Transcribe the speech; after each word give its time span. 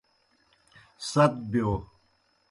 ست 1.09 1.33
بِیو۔ 1.51 1.71